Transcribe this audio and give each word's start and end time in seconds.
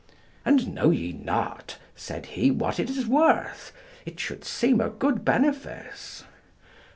"And 0.43 0.73
know 0.73 0.89
ye 0.89 1.13
not," 1.13 1.77
said 1.95 2.25
he, 2.33 2.49
"what 2.49 2.79
it 2.79 2.89
is 2.89 3.05
worth? 3.05 3.71
it 4.03 4.19
should 4.19 4.43
seem 4.43 4.81
a 4.81 4.89
good 4.89 5.23
benefice." 5.23 6.23